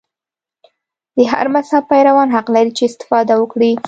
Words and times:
د 1.15 1.17
هر 1.31 1.45
مذهب 1.55 1.83
پیروان 1.91 2.29
حق 2.35 2.47
لري 2.55 2.71
چې 2.77 2.83
استفاده 2.91 3.33
وکړي. 3.37 3.71